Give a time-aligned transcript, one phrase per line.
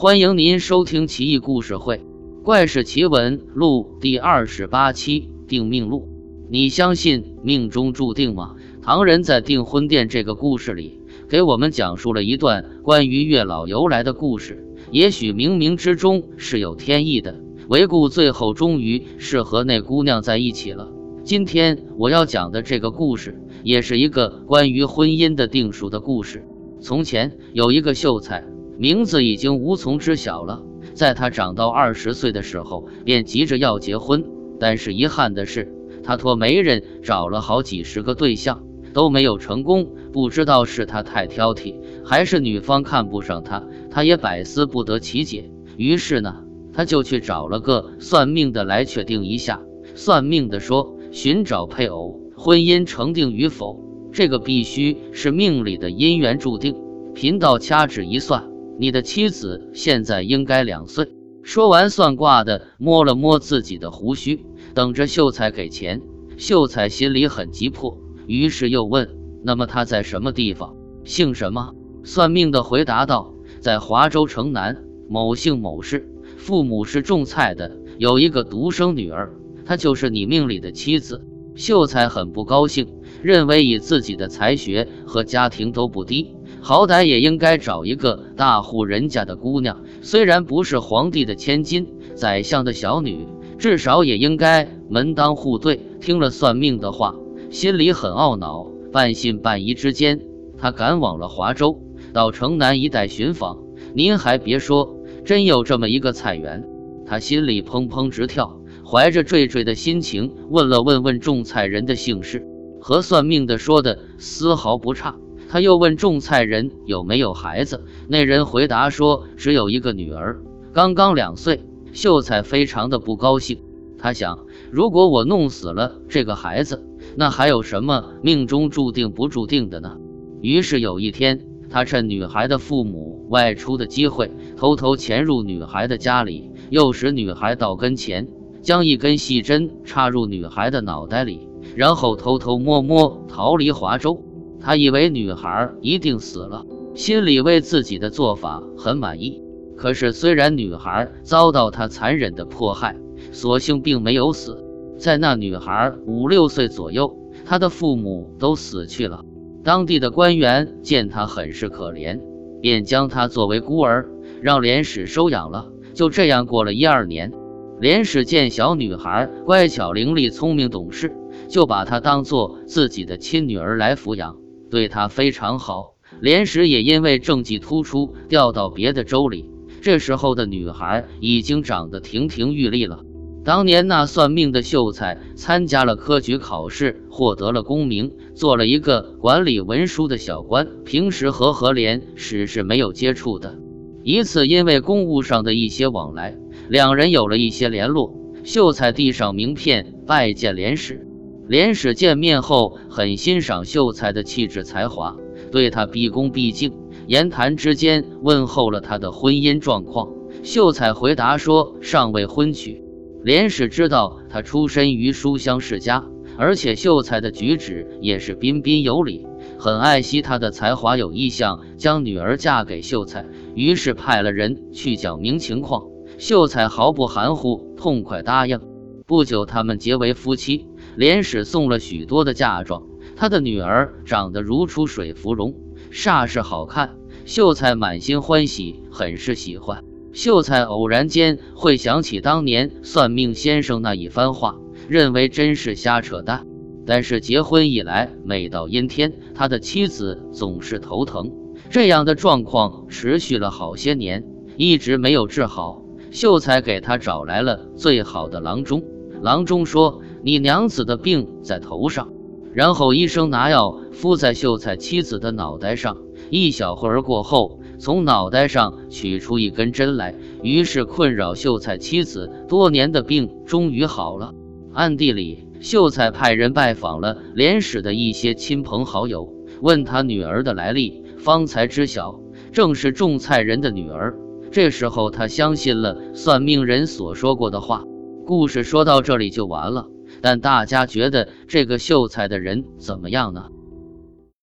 [0.00, 1.96] 欢迎您收听《奇异故事会·
[2.44, 6.08] 怪事奇闻录》第二十八期《定命录》。
[6.48, 8.54] 你相信命中注定吗？
[8.80, 14.64] 唐人在订婚店这个故事里，给我们讲述了一段关于月老由来的故事。
[14.92, 17.34] 也许冥冥之中是有天意的，
[17.68, 20.92] 唯故最后终于是和那姑娘在一起了。
[21.24, 26.46] 今天我要讲的这个故事，也是一个关于婚姻的定数的故事。
[26.80, 28.44] 从前有一个秀才，
[28.78, 30.62] 名字已经无从知晓了。
[30.94, 34.24] 在他长到二十岁的时候，便急着要结婚，
[34.60, 35.74] 但是遗憾的是。
[36.04, 38.62] 他托媒人找了好几十个对象，
[38.94, 39.88] 都没有成功。
[40.12, 45.50] 不知道是他太挑剔，还是女方看不上他，他也百思不得其解。
[45.76, 49.60] 于是呢，他就去找了个算命的来确定一下。
[49.94, 53.82] 算命的说，寻找配偶，婚姻成定与否，
[54.12, 56.76] 这个必须是命里的姻缘注定。
[57.14, 61.08] 贫道掐指一算，你的妻子现在应该两岁。
[61.42, 64.44] 说完，算卦的摸了摸自己的胡须。
[64.74, 66.00] 等着秀才给钱，
[66.36, 69.08] 秀才心里很急迫，于是又问
[69.42, 70.76] ：“那么他在什么地方？
[71.04, 71.72] 姓什么？”
[72.04, 81.24] 算命的回答道：“在华州城南某姓某氏，父母是种菜的，有一个独生女儿，她就是你命里的妻子。”
[81.56, 82.86] 秀才很不高兴，
[83.20, 93.26] 认为以自己的才学和家庭都不低，好歹也应该找一个大户人家的姑娘，虽然不是皇帝的千金，宰相的小女。
[93.58, 95.80] 至少也应该门当户对。
[96.00, 97.16] 听了算命的话，
[97.50, 100.20] 心里很懊恼，半信半疑之间，
[100.56, 103.58] 他赶往了华州，到城南一带寻访。
[103.94, 106.64] 您还别说，真有这么一个菜园。
[107.04, 112.46] 他心里砰砰直跳，怀着惴惴的心情问了问问种菜人的姓氏，
[112.80, 115.16] 和算命的说的丝毫不差。
[115.48, 120.40] 他又问种菜人有没有孩子，那人回答说只有一个女儿，
[120.72, 121.64] 刚刚两岁。
[121.90, 123.58] 秀才非常的不高兴，
[123.98, 126.84] 他想，如果我弄死了这个孩子，
[127.16, 129.96] 那还有什么命中注定不注定的呢？
[130.42, 138.28] 于是有一天，他趁女孩的父母外出的机会，偷偷潜入女孩的家里，诱使女孩到跟前，
[138.60, 144.22] 将一根细针插入女孩的脑袋里，然后偷偷摸摸逃离华州。
[144.60, 146.64] 他以为女孩一定死了，
[146.94, 149.42] 心里为自己的做法很满意。
[149.76, 152.96] 可是，虽然女孩遭到他残忍的迫害，
[153.30, 154.64] 所幸并没有死。
[154.98, 159.24] 在那女孩五六岁左右，她的父母都死去了。
[159.62, 162.20] 当地的官员见她很是可怜，
[162.60, 164.08] 便将她作为孤儿，
[164.40, 165.70] 让连史收养了。
[165.94, 167.32] 就这样过了一二年，
[167.78, 171.12] 连史见小女孩乖巧伶俐、聪明懂事，
[171.48, 174.36] 就把她当做自己的亲女儿来抚养，
[174.70, 175.94] 对她非常好。
[176.20, 179.50] 连史也因为政绩突出，调到别的州里。
[179.80, 183.00] 这时候的女孩已经长得亭亭玉立了。
[183.44, 190.68] 当年那算命的秀才参加了科举考试，获得了功名，做了一个管理文书的小官。
[190.84, 193.58] 平时和何莲史是没有接触的。
[194.02, 196.36] 一次因为公务上的一些往来，
[196.68, 198.14] 两人有了一些联络。
[198.44, 201.07] 秀才递上名片拜见连史。
[201.48, 205.16] 连史见面后很欣赏秀才的气质才华，
[205.50, 206.74] 对他毕恭毕敬。
[207.06, 210.10] 言谈之间问候了他的婚姻状况，
[210.42, 212.84] 秀才回答说尚未婚娶。
[213.24, 216.04] 连史知道他出身于书香世家，
[216.36, 219.26] 而且秀才的举止也是彬彬有礼，
[219.58, 225.82] 很爱惜他的才华，有意向将女儿嫁给秀才，于是派了人去讲明情况。
[226.18, 228.60] 秀才毫不含糊，痛快答应。
[229.06, 230.66] 不久，他们结为夫妻。
[230.98, 232.82] 连氏送了许多的嫁妆，
[233.14, 235.54] 他的女儿长得如出水芙蓉，
[235.92, 236.96] 煞是好看。
[237.24, 239.84] 秀才满心欢喜，很是喜欢。
[240.12, 244.56] 秀才偶然间会想起当年算命先生那一番话，
[244.88, 246.44] 认为真是瞎扯淡。
[246.84, 251.30] 但是结婚以来，每到阴天，他的妻子总是头疼，
[251.70, 254.24] 这样的状况持续了好些年，
[254.56, 255.84] 一直没有治好。
[256.10, 258.82] 秀才给他找来了最好的郎中，
[259.20, 262.12] 郎中说：“你娘子的病在头上。”
[262.54, 265.98] 然后医生拿药敷在秀才妻子的脑袋上。
[266.30, 274.34] 一小会儿过后，从脑袋上取出一根针来，于是困扰秀才妻子多年的病终于好了。
[274.72, 282.20] 暗地里，秀才派人拜访了连史的一些亲朋好友，问他女儿的来历，方才知晓
[282.52, 284.18] 正是种菜人的女儿。
[284.50, 287.84] 这时候，他相信了算命人所说过的话。
[288.26, 289.86] 故事说到这里就完了，
[290.20, 293.48] 但大家觉得这个秀才的人怎么样呢？